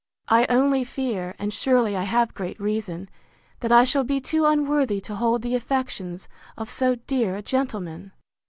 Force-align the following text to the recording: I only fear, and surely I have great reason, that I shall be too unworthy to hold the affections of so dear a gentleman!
I 0.29 0.47
only 0.49 0.83
fear, 0.83 1.35
and 1.37 1.53
surely 1.53 1.95
I 1.95 2.05
have 2.05 2.33
great 2.33 2.59
reason, 2.59 3.07
that 3.59 3.71
I 3.71 3.83
shall 3.83 4.03
be 4.03 4.19
too 4.19 4.45
unworthy 4.45 4.99
to 5.01 5.13
hold 5.15 5.43
the 5.43 5.53
affections 5.53 6.27
of 6.57 6.71
so 6.71 6.95
dear 6.95 7.35
a 7.35 7.43
gentleman! 7.43 8.11